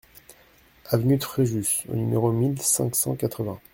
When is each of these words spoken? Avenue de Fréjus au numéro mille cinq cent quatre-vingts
Avenue 0.89 1.17
de 1.17 1.23
Fréjus 1.23 1.83
au 1.87 1.95
numéro 1.95 2.31
mille 2.31 2.59
cinq 2.59 2.95
cent 2.95 3.13
quatre-vingts 3.15 3.61